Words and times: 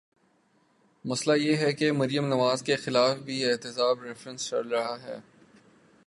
مسئلہ 1.05 1.35
یہ 1.35 1.55
ہے 1.55 1.71
کہ 1.73 1.91
مریم 1.91 2.27
نواز 2.27 2.63
کے 2.63 2.75
خلاف 2.75 3.17
بھی 3.17 3.45
احتساب 3.45 4.03
ریفرنس 4.03 4.49
چل 4.49 4.67
رہا 4.67 4.97
ہے۔ 5.03 5.17